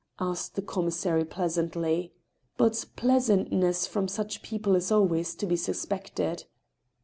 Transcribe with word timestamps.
asked 0.19 0.55
the 0.55 0.63
commissary, 0.63 1.23
pleasantly. 1.23 2.11
But 2.57 2.85
pleasantness 2.95 3.85
from 3.85 4.07
such 4.07 4.41
people 4.41 4.75
is 4.75 4.91
always 4.91 5.35
to 5.35 5.45
be 5.45 5.55
suspected. 5.55 6.45